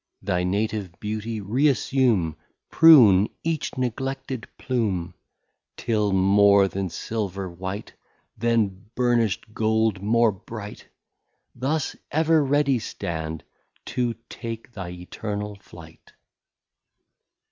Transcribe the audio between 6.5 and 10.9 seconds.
than Silver white, Then burnisht Gold more bright,